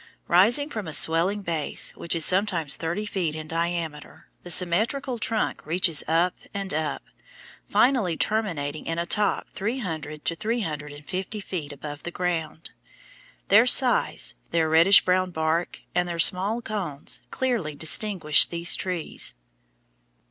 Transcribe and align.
Rising 0.27 0.71
from 0.71 0.87
a 0.87 0.93
swelling 0.93 1.43
base, 1.43 1.91
which 1.91 2.15
is 2.15 2.25
sometimes 2.25 2.75
thirty 2.75 3.05
feet 3.05 3.35
in 3.35 3.47
diameter, 3.47 4.29
the 4.41 4.49
symmetrical 4.49 5.19
trunk 5.19 5.63
reaches 5.63 6.03
up 6.07 6.33
and 6.55 6.73
up, 6.73 7.03
finally 7.67 8.17
terminating 8.17 8.87
in 8.87 8.97
a 8.97 9.05
top 9.05 9.51
three 9.51 9.77
hundred 9.77 10.25
to 10.25 10.35
three 10.35 10.61
hundred 10.61 10.91
and 10.91 11.05
fifty 11.07 11.39
feet 11.39 11.71
above 11.71 12.01
the 12.01 12.09
ground. 12.09 12.71
Their 13.49 13.67
size, 13.67 14.33
their 14.49 14.67
reddish 14.67 15.05
brown 15.05 15.29
bark, 15.29 15.81
and 15.93 16.09
their 16.09 16.17
small 16.17 16.63
cones, 16.63 17.19
clearly 17.29 17.75
distinguish 17.75 18.47
these 18.47 18.75
trees. 18.75 19.35